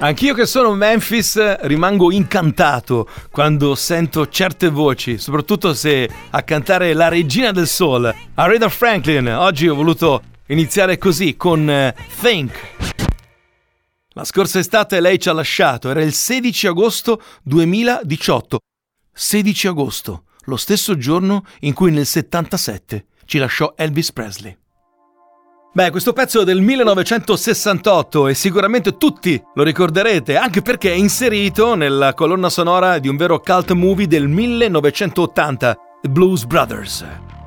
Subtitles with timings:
[0.00, 7.08] Anch'io che sono Memphis rimango incantato quando sento certe voci, soprattutto se a cantare la
[7.08, 9.26] regina del soul, Aretha Franklin.
[9.26, 12.52] Oggi ho voluto iniziare così con uh, Think.
[14.10, 18.60] La scorsa estate lei ci ha lasciato, era il 16 agosto 2018.
[19.12, 24.56] 16 agosto, lo stesso giorno in cui nel 77 ci lasciò Elvis Presley.
[25.78, 31.76] Beh, questo pezzo è del 1968 e sicuramente tutti lo ricorderete, anche perché è inserito
[31.76, 37.06] nella colonna sonora di un vero cult movie del 1980, The Blues Brothers.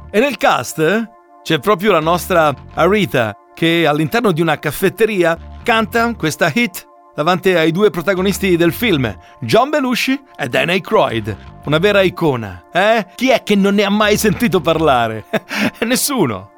[0.10, 1.10] E nel cast
[1.44, 7.74] c'è proprio la nostra Arita, che all'interno di una caffetteria canta questa hit davanti ai
[7.74, 11.36] due protagonisti del film, John Belushi e Dan Aykroyd.
[11.66, 13.08] Una vera icona, eh?
[13.14, 15.26] Chi è che non ne ha mai sentito parlare?
[15.84, 16.51] Nessuno.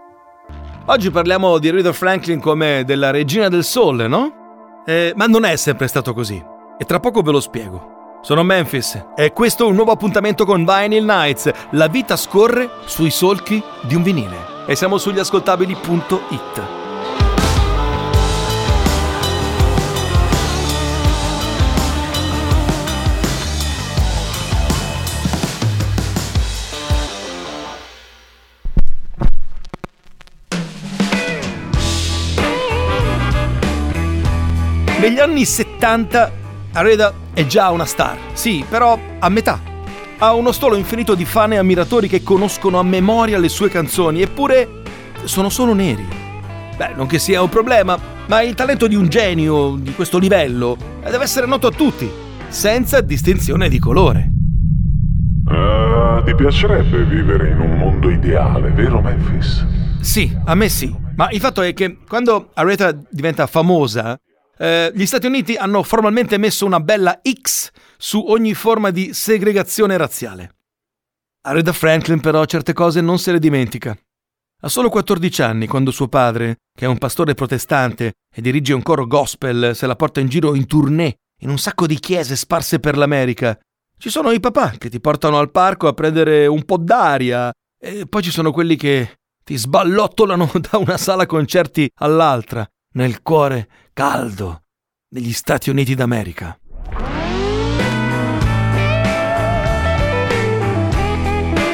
[0.86, 4.82] Oggi parliamo di Rita Franklin come della regina del sole, no?
[4.86, 6.44] Eh, ma non è sempre stato così.
[6.78, 8.18] E tra poco ve lo spiego.
[8.22, 11.50] Sono Memphis e questo è un nuovo appuntamento con Vinyl Nights.
[11.72, 14.66] La vita scorre sui solchi di un vinile.
[14.68, 16.83] E siamo sugli ascoltabili.it.
[35.04, 36.32] Negli anni 70
[36.72, 39.60] Areda è già una star, sì, però a metà.
[40.18, 44.22] Ha uno stolo infinito di fan e ammiratori che conoscono a memoria le sue canzoni,
[44.22, 44.82] eppure
[45.26, 46.08] sono solo neri.
[46.78, 50.78] Beh, non che sia un problema, ma il talento di un genio di questo livello
[51.04, 52.10] deve essere noto a tutti,
[52.48, 54.30] senza distinzione di colore.
[55.46, 59.68] Uh, ti piacerebbe vivere in un mondo ideale, vero Memphis?
[60.00, 60.96] Sì, a me sì.
[61.18, 64.18] Ma il fatto è che quando Aretha diventa famosa,
[64.64, 69.98] eh, gli Stati Uniti hanno formalmente messo una bella X su ogni forma di segregazione
[69.98, 70.56] razziale.
[71.42, 73.98] Aretha Franklin però certe cose non se le dimentica.
[74.62, 78.82] Ha solo 14 anni quando suo padre, che è un pastore protestante e dirige un
[78.82, 82.80] coro gospel, se la porta in giro in tournée in un sacco di chiese sparse
[82.80, 83.60] per l'America.
[83.98, 88.06] Ci sono i papà che ti portano al parco a prendere un po' d'aria e
[88.06, 94.64] poi ci sono quelli che ti sballottolano da una sala concerti all'altra, nel cuore caldo
[95.08, 96.58] degli Stati Uniti d'America.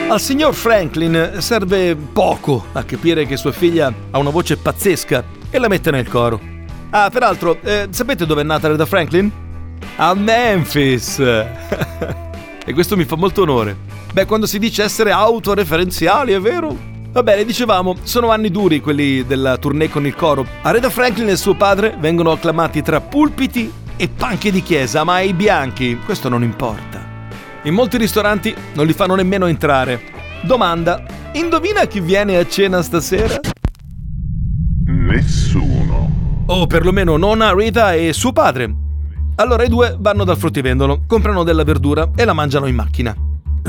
[0.09, 5.57] Al signor Franklin serve poco a capire che sua figlia ha una voce pazzesca e
[5.59, 6.41] la mette nel coro.
[6.89, 9.31] Ah, peraltro, eh, sapete dove è nata Reda Franklin?
[9.95, 11.19] A Memphis!
[12.65, 13.77] e questo mi fa molto onore.
[14.11, 16.98] Beh, quando si dice essere autoreferenziali, è vero?
[17.11, 20.45] Va bene, dicevamo, sono anni duri quelli della tournée con il coro.
[20.61, 25.33] Aretha Franklin e suo padre vengono acclamati tra pulpiti e panche di chiesa, ma ai
[25.33, 27.03] bianchi questo non importa.
[27.63, 30.01] In molti ristoranti non li fanno nemmeno entrare.
[30.43, 31.03] Domanda,
[31.33, 33.39] indovina chi viene a cena stasera?
[34.85, 36.43] Nessuno.
[36.45, 38.71] O perlomeno non Aretha e suo padre.
[39.35, 43.15] Allora i due vanno dal fruttivendolo, comprano della verdura e la mangiano in macchina.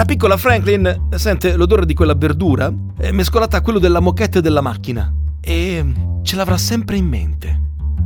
[0.01, 2.73] La piccola Franklin sente l'odore di quella verdura
[3.13, 5.13] mescolata a quello della moquette della macchina
[5.43, 5.85] e
[6.23, 7.61] ce l'avrà sempre in mente.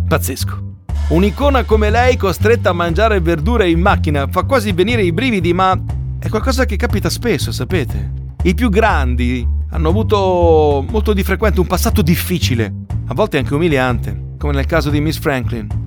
[0.09, 0.79] Pazzesco.
[1.11, 5.81] Un'icona come lei costretta a mangiare verdure in macchina fa quasi venire i brividi, ma
[6.19, 8.11] è qualcosa che capita spesso, sapete?
[8.43, 12.75] I più grandi hanno avuto molto di frequente un passato difficile,
[13.07, 15.84] a volte anche umiliante, come nel caso di Miss Franklin.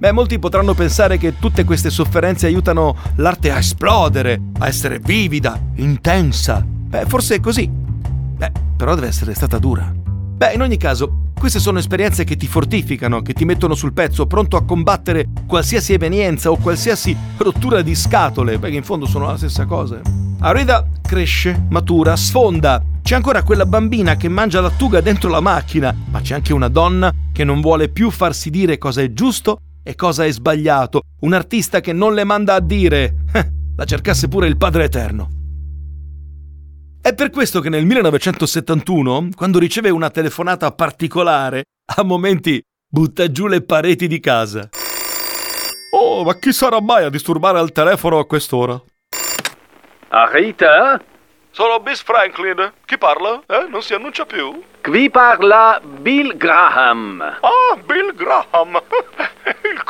[0.00, 5.60] Beh, molti potranno pensare che tutte queste sofferenze aiutano l'arte a esplodere, a essere vivida,
[5.74, 6.64] intensa.
[6.66, 7.68] Beh, forse è così.
[7.68, 9.92] Beh, però deve essere stata dura.
[9.94, 14.26] Beh, in ogni caso, queste sono esperienze che ti fortificano, che ti mettono sul pezzo,
[14.26, 19.36] pronto a combattere qualsiasi evenienza o qualsiasi rottura di scatole, perché in fondo sono la
[19.36, 20.00] stessa cosa.
[20.38, 22.82] Arida cresce, matura, sfonda.
[23.02, 27.12] C'è ancora quella bambina che mangia lattuga dentro la macchina, ma c'è anche una donna
[27.30, 29.60] che non vuole più farsi dire cosa è giusto
[29.90, 31.02] e cosa è sbagliato?
[31.22, 33.16] Un artista che non le manda a dire.
[33.34, 35.28] Eh, la cercasse pure il Padre Eterno.
[37.02, 41.64] È per questo che nel 1971, quando riceve una telefonata particolare,
[41.96, 44.68] a momenti butta giù le pareti di casa.
[45.92, 48.80] Oh, ma chi sarà mai a disturbare al telefono a quest'ora?
[50.10, 51.02] Ah, Rita?
[51.50, 52.72] sono Miss Franklin.
[52.84, 53.42] Chi parla?
[53.46, 53.66] Eh?
[53.68, 54.62] Non si annuncia più?
[54.82, 57.20] Qui parla Bill Graham.
[57.20, 58.80] Ah, Bill Graham.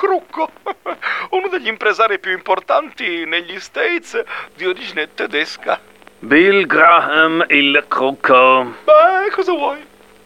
[0.00, 0.50] Crucco.
[1.37, 4.19] Uno degli impresari più importanti negli States
[4.56, 5.79] di origine tedesca.
[6.20, 8.76] Bill Graham, il crucco.
[8.85, 9.76] Beh, cosa vuoi?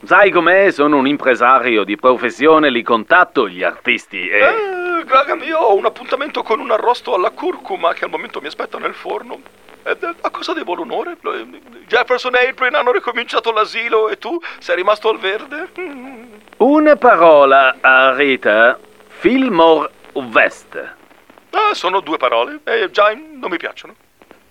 [0.05, 0.71] Sai com'è?
[0.71, 4.39] Sono un impresario di professione, li contatto gli artisti e...
[4.39, 8.47] Eh, Graham, io ho un appuntamento con un arrosto alla curcuma che al momento mi
[8.47, 9.41] aspetta nel forno.
[9.83, 11.17] Ed, eh, a cosa devo l'onore?
[11.89, 15.69] Jefferson e April hanno ricominciato l'asilo e tu sei rimasto al verde?
[16.59, 18.79] Una parola a Rita.
[19.25, 19.89] Fillmore
[20.35, 20.77] West.
[21.49, 23.95] Ah, sono due parole e già non mi piacciono.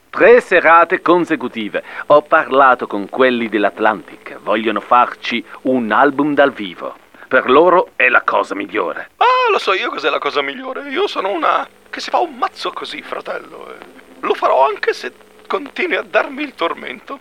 [0.09, 1.83] Tre serate consecutive.
[2.07, 4.39] Ho parlato con quelli dell'Atlantic.
[4.39, 6.95] Vogliono farci un album dal vivo.
[7.27, 9.11] Per loro è la cosa migliore.
[9.17, 10.89] Ah, lo so io cos'è la cosa migliore.
[10.89, 13.75] Io sono una che si fa un mazzo così, fratello.
[14.21, 15.13] Lo farò anche se
[15.45, 17.19] continui a darmi il tormento.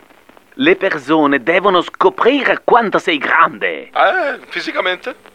[0.54, 3.90] Le persone devono scoprire quanto sei grande.
[3.90, 5.31] Eh, fisicamente?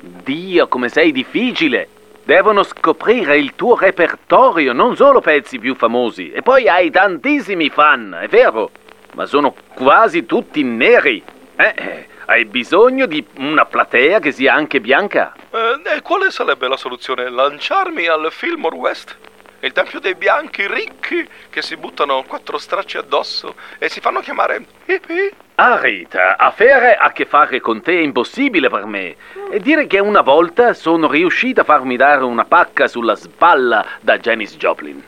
[0.00, 1.88] Dio, come sei difficile.
[2.24, 6.30] Devono scoprire il tuo repertorio, non solo pezzi più famosi.
[6.30, 8.70] E poi hai tantissimi fan, è vero?
[9.14, 11.22] Ma sono quasi tutti neri.
[11.56, 15.34] Eh, eh, hai bisogno di una platea che sia anche bianca.
[15.50, 17.30] Eh, e quale sarebbe la soluzione?
[17.30, 19.16] Lanciarmi al Fillmore West?
[19.60, 24.64] il tempio dei bianchi ricchi che si buttano quattro stracci addosso e si fanno chiamare
[24.84, 25.32] hippie.
[25.60, 29.16] Ah, Rita, affare a che fare con te è impossibile per me.
[29.50, 34.18] E dire che una volta sono riuscita a farmi dare una pacca sulla spalla da
[34.18, 35.02] Janis Joplin.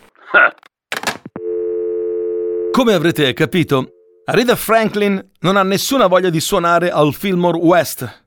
[2.73, 3.93] Come avrete capito,
[4.25, 8.25] Rita Franklin non ha nessuna voglia di suonare al Fillmore West.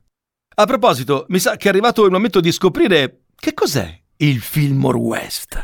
[0.54, 4.96] A proposito, mi sa che è arrivato il momento di scoprire che cos'è il Fillmore
[4.96, 5.62] West.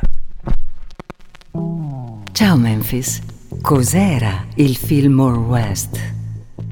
[2.32, 3.22] Ciao Memphis,
[3.62, 6.18] cos'era il Fillmore West?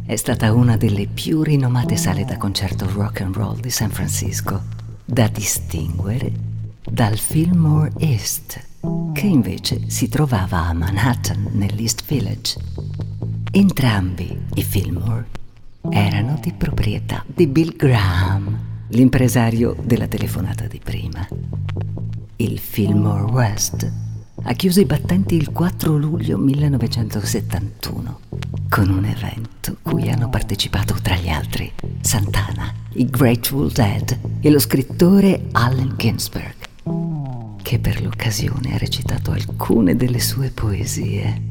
[0.08, 4.62] È stata una delle più rinomate sale da concerto rock and roll di San Francisco,
[5.04, 6.32] da distinguere
[6.82, 8.58] dal Fillmore East,
[9.12, 12.58] che invece si trovava a Manhattan, nell'East Village.
[13.50, 15.26] Entrambi i Fillmore
[15.90, 18.58] erano di proprietà di Bill Graham,
[18.88, 21.28] l'impresario della telefonata di prima.
[22.36, 23.92] Il Fillmore West
[24.42, 28.27] ha chiuso i battenti il 4 luglio 1971
[28.68, 34.58] con un evento cui hanno partecipato tra gli altri Santana, i Grateful Dead e lo
[34.58, 36.54] scrittore Allen Ginsberg,
[37.62, 41.42] che per l'occasione ha recitato alcune delle sue poesie.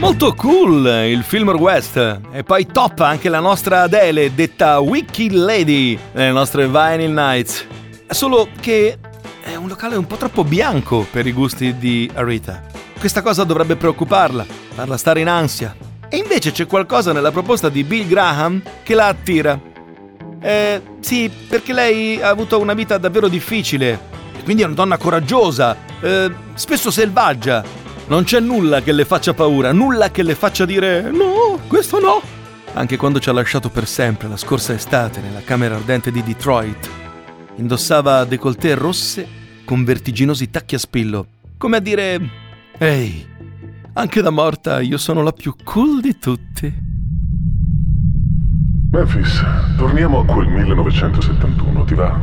[0.00, 5.98] Molto cool il Filmer West e poi top anche la nostra Adele detta Wiki Lady
[6.12, 7.66] nelle nostre Vinyl Nights.
[8.08, 8.98] Solo che
[9.44, 12.62] è un locale un po' troppo bianco per i gusti di Arita.
[12.98, 15.76] Questa cosa dovrebbe preoccuparla, farla stare in ansia.
[16.08, 19.60] E invece c'è qualcosa nella proposta di Bill Graham che la attira.
[20.40, 24.12] Eh, sì, perché lei ha avuto una vita davvero difficile.
[24.44, 27.62] Quindi è una donna coraggiosa, eh, spesso selvaggia.
[28.06, 32.22] Non c'è nulla che le faccia paura, nulla che le faccia dire no, questo no.
[32.72, 37.02] Anche quando ci ha lasciato per sempre la scorsa estate nella camera ardente di Detroit
[37.56, 39.26] Indossava décolleté rosse
[39.64, 42.20] con vertiginosi tacchi a spillo, come a dire:
[42.78, 43.26] Ehi,
[43.92, 46.72] anche da morta io sono la più cool di tutti.
[48.90, 49.44] Memphis,
[49.76, 52.20] torniamo a quel 1971, ti va?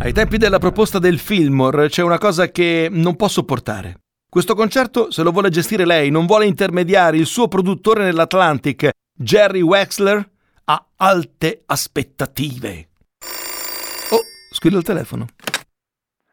[0.00, 4.00] Ai tempi della proposta del Fillmore c'è una cosa che non posso sopportare.
[4.28, 9.60] Questo concerto, se lo vuole gestire lei, non vuole intermediari, il suo produttore nell'Atlantic, Jerry
[9.60, 10.28] Wexler,
[10.64, 12.88] ha alte aspettative.
[14.54, 15.26] Squilla il telefono.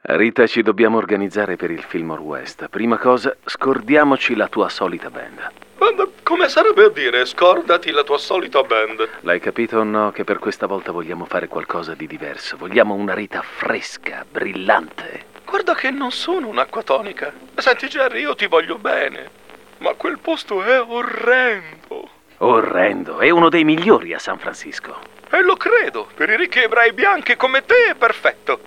[0.03, 2.69] Rita, ci dobbiamo organizzare per il Fillmore West.
[2.69, 5.51] Prima cosa, scordiamoci la tua solita band.
[5.75, 6.07] Band?
[6.21, 9.09] Come sarebbe a dire scordati la tua solita band?
[9.21, 12.57] L'hai capito o no che per questa volta vogliamo fare qualcosa di diverso?
[12.57, 15.25] Vogliamo una Rita fresca, brillante.
[15.43, 17.33] Guarda che non sono un'acquatonica.
[17.55, 19.31] Senti Jerry, io ti voglio bene.
[19.79, 22.07] Ma quel posto è orrendo.
[22.37, 25.11] Orrendo, è uno dei migliori a San Francisco.
[25.33, 28.59] E lo credo, per i ricchi ebrei bianchi come te è perfetto.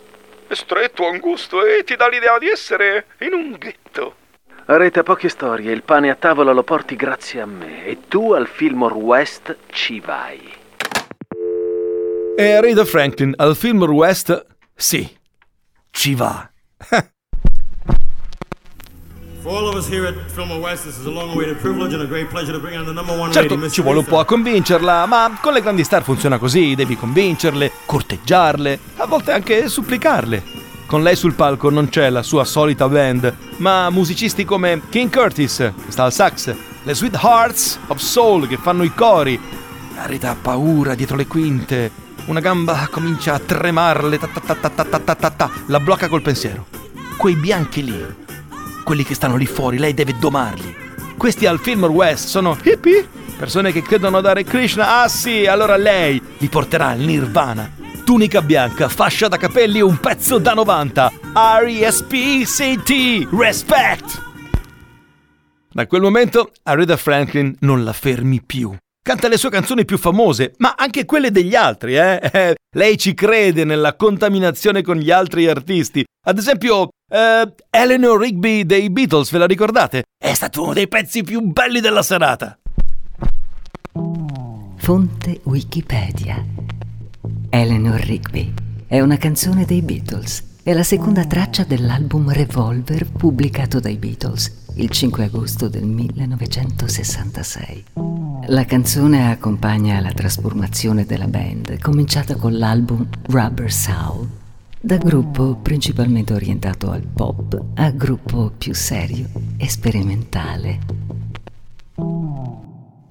[0.47, 4.17] È stretto, angusto e ti dà l'idea di essere in un ghetto.
[4.65, 8.47] Rete poche storie, il pane a tavola lo porti grazie a me e tu al
[8.47, 10.41] Fillmore West ci vai.
[12.37, 15.07] E Rita Franklin al Fillmore West, sì,
[15.91, 16.51] ci va.
[23.31, 26.97] Certo, ci vuole un po' a convincerla, ma con le grandi star funziona così, devi
[26.97, 30.43] convincerle, corteggiarle, a volte anche supplicarle.
[30.87, 35.57] Con lei sul palco non c'è la sua solita band, ma musicisti come King Curtis,
[35.57, 39.39] che sta al sax, le Sweethearts of Soul che fanno i cori.
[39.95, 41.91] La Rita ha paura dietro le quinte,
[42.27, 46.23] una gamba comincia a tremarle, ta ta ta ta ta ta ta, la blocca col
[46.23, 46.65] pensiero.
[47.19, 48.05] Quei bianchi lì,
[48.85, 50.77] quelli che stanno lì fuori, lei deve domarli.
[51.17, 55.03] Questi al Fillmore West sono hippie, persone che credono ad Hare Krishna.
[55.03, 57.69] Ah sì, allora lei li porterà al Nirvana.
[58.05, 61.13] Tunica bianca, fascia da capelli e un pezzo da 90.
[61.63, 64.23] R-E-S-P-C-T, respect!
[65.73, 68.77] Da quel momento Aretha Franklin non la fermi più.
[69.03, 72.21] Canta le sue canzoni più famose, ma anche quelle degli altri, eh?
[72.33, 76.05] eh lei ci crede nella contaminazione con gli altri artisti.
[76.27, 80.03] Ad esempio, eh, Eleanor Rigby dei Beatles, ve la ricordate?
[80.19, 82.59] È stato uno dei pezzi più belli della serata.
[84.77, 86.45] Fonte Wikipedia.
[87.49, 88.53] Eleanor Rigby
[88.89, 90.43] è una canzone dei Beatles.
[90.65, 97.85] È la seconda traccia dell'album Revolver pubblicato dai Beatles il 5 agosto del 1966.
[98.49, 104.29] La canzone accompagna la trasformazione della band, cominciata con l'album Rubber Soul,
[104.85, 109.27] da gruppo principalmente orientato al pop a gruppo più serio
[109.57, 110.79] e sperimentale.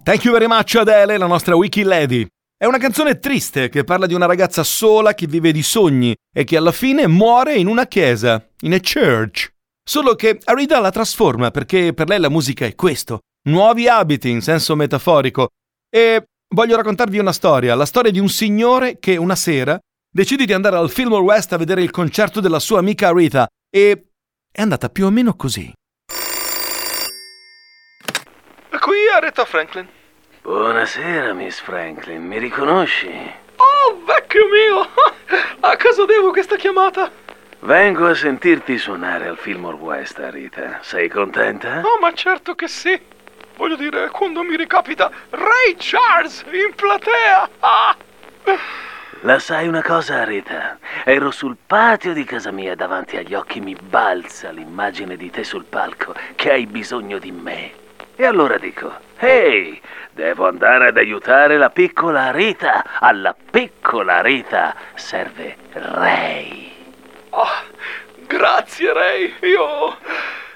[0.04, 2.28] Thank you very much Adele, la nostra wiki lady.
[2.56, 6.44] È una canzone triste che parla di una ragazza sola che vive di sogni e
[6.44, 9.52] che alla fine muore in una chiesa, in a church.
[9.84, 14.42] Solo che Arida la trasforma perché per lei la musica è questo, nuovi abiti in
[14.42, 15.48] senso metaforico.
[15.90, 19.80] E voglio raccontarvi una storia, la storia di un signore che una sera
[20.14, 24.10] decide di andare al Fillmore West a vedere il concerto della sua amica Rita e
[24.52, 25.74] è andata più o meno così.
[28.80, 29.88] Qui Aretha Franklin.
[30.44, 33.08] Buonasera, Miss Franklin, mi riconosci?
[33.56, 34.88] Oh, vecchio mio!
[35.62, 37.10] A cosa devo questa chiamata?
[37.62, 40.80] Vengo a sentirti suonare al Fillmore West, Rita.
[40.82, 41.80] Sei contenta?
[41.80, 43.00] Oh, ma certo che sì.
[43.56, 47.50] Voglio dire, quando mi ricapita Ray Charles in platea.
[47.60, 47.96] Ah!
[49.26, 50.78] La sai una cosa, Rita?
[51.06, 55.46] Ero sul patio di casa mia e davanti agli occhi mi balza l'immagine di te
[55.46, 57.72] sul palco che hai bisogno di me.
[58.18, 63.00] E allora dico, ehi, hey, devo andare ad aiutare la piccola Rita.
[63.00, 66.74] Alla piccola Rita serve Ray.
[67.30, 67.48] Oh,
[68.28, 69.36] grazie, Ray.
[69.44, 70.00] Io.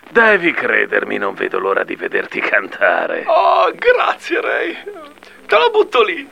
[0.10, 3.24] Devi credermi, non vedo l'ora di vederti cantare.
[3.28, 4.78] Oh, grazie, Ray.
[5.46, 6.28] Te la butto lì.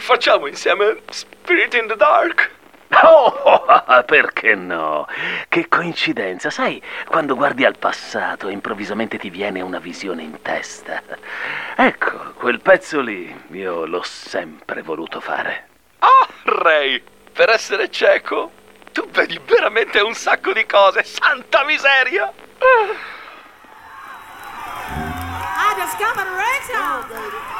[0.00, 2.50] Facciamo insieme Spirit in the Dark.
[3.04, 3.62] Oh,
[4.06, 5.06] perché no?
[5.46, 11.02] Che coincidenza, sai, quando guardi al passato improvvisamente ti viene una visione in testa.
[11.76, 15.68] Ecco, quel pezzo lì io l'ho sempre voluto fare.
[15.98, 17.02] Ah, Ray,
[17.32, 18.50] per essere cieco
[18.92, 22.32] tu vedi veramente un sacco di cose, santa miseria!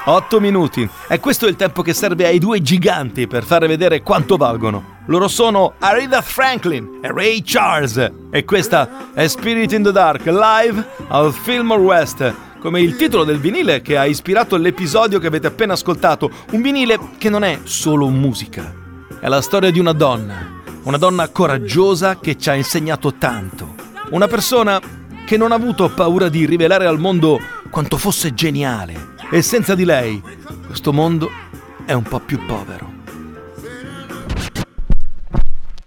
[0.04, 0.88] Otto minuti.
[1.08, 4.98] E questo è il tempo che serve ai due giganti per fare vedere quanto valgono.
[5.06, 8.10] Loro sono Aretha Franklin e Ray Charles.
[8.30, 12.34] E questa è Spirit in the Dark live al Fillmore West.
[12.60, 16.30] Come il titolo del vinile che ha ispirato l'episodio che avete appena ascoltato.
[16.52, 18.74] Un vinile che non è solo musica.
[19.20, 23.74] È la storia di una donna una donna coraggiosa che ci ha insegnato tanto,
[24.10, 24.80] una persona
[25.26, 27.38] che non ha avuto paura di rivelare al mondo
[27.80, 30.22] quanto fosse geniale e senza di lei
[30.66, 31.30] questo mondo
[31.86, 32.92] è un po' più povero.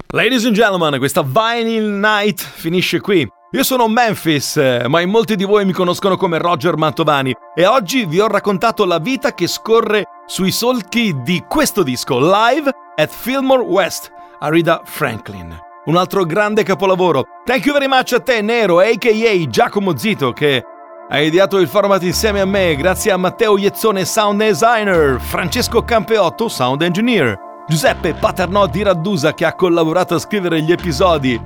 [0.08, 3.28] Ladies and gentlemen, questa Vinyl Night finisce qui.
[3.52, 4.56] Io sono Memphis,
[4.88, 8.86] ma in molti di voi mi conoscono come Roger Mantovani e oggi vi ho raccontato
[8.86, 15.56] la vita che scorre sui solchi di questo disco live at Fillmore West Arida Franklin.
[15.86, 17.26] Un altro grande capolavoro.
[17.46, 19.48] Thank you very much a te, Nero, a.k.a.
[19.48, 20.64] Giacomo Zito, che
[21.10, 26.48] ha ideato il format insieme a me, grazie a Matteo Iezzone, sound designer, Francesco Campeotto,
[26.48, 31.40] sound engineer, Giuseppe Paternò di Raddusa, che ha collaborato a scrivere gli episodi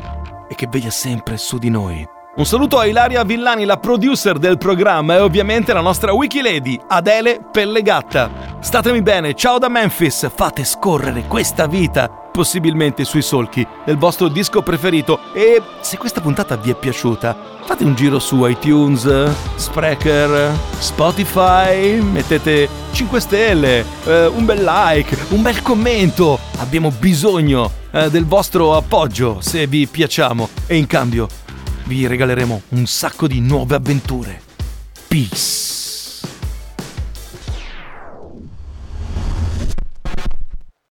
[0.47, 2.16] e che veglia sempre su di noi.
[2.37, 7.41] Un saluto a Ilaria Villani, la producer del programma e ovviamente la nostra Wikilady, Adele
[7.51, 8.59] Pellegatta.
[8.59, 14.61] Statemi bene, ciao da Memphis, fate scorrere questa vita, possibilmente sui solchi del vostro disco
[14.61, 21.99] preferito e se questa puntata vi è piaciuta, fate un giro su iTunes, Spreaker, Spotify,
[21.99, 26.37] mettete 5 stelle, eh, un bel like, un bel commento.
[26.59, 31.27] Abbiamo bisogno eh, del vostro appoggio se vi piacciamo e in cambio
[31.87, 34.41] vi regaleremo un sacco di nuove avventure.
[35.07, 35.76] Peace.